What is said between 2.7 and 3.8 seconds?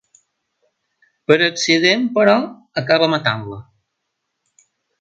acaba matant-la.